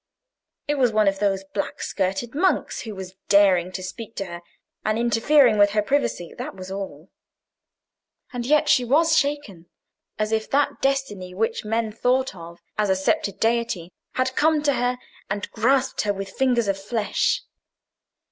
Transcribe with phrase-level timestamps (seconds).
[0.67, 4.41] It was one of those black skirted monks who was daring to speak to her,
[4.83, 7.11] and interfere with her privacy: that was all.
[8.33, 9.67] And yet she was shaken,
[10.17, 14.73] as if that destiny which men thought of as a sceptred deity had come to
[14.73, 14.97] her,
[15.29, 17.43] and grasped her with fingers of flesh.